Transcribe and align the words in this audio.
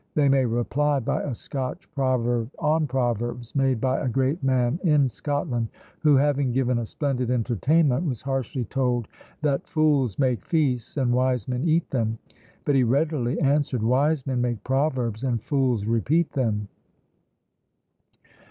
They 0.15 0.29
may 0.29 0.45
reply 0.45 0.99
by 0.99 1.21
a 1.21 1.35
Scotch 1.35 1.87
proverb 1.93 2.49
on 2.57 2.87
proverbs, 2.87 3.53
made 3.55 3.79
by 3.79 3.99
a 3.99 4.09
great 4.09 4.41
man 4.41 4.79
in 4.83 5.07
Scotland, 5.07 5.67
who, 5.99 6.15
having 6.15 6.51
given 6.51 6.79
a 6.79 6.87
splendid 6.87 7.29
entertainment, 7.29 8.07
was 8.07 8.23
harshly 8.23 8.65
told, 8.65 9.07
that 9.43 9.67
"Fools 9.67 10.17
make 10.17 10.43
feasts, 10.43 10.97
and 10.97 11.13
wise 11.13 11.47
men 11.47 11.65
eat 11.69 11.87
them;" 11.91 12.17
but 12.65 12.73
he 12.73 12.81
readily 12.83 13.39
answered, 13.41 13.83
"Wise 13.83 14.25
men 14.25 14.41
make 14.41 14.63
proverbs, 14.63 15.23
and 15.23 15.43
fools 15.43 15.85
repeat 15.85 16.31
them!" 16.31 16.67